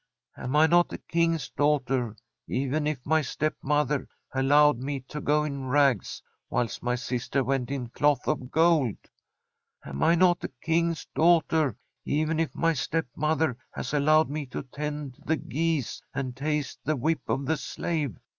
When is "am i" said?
0.35-0.65, 9.85-10.15